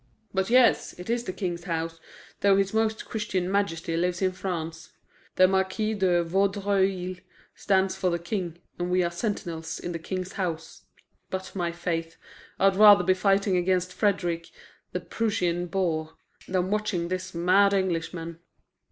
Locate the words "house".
1.65-1.99, 10.31-10.85